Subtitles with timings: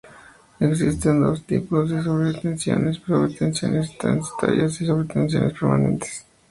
[0.59, 6.25] Existen dos tipos de sobretensiones: Sobretensiones transitorias y las Sobretensiones permanentes.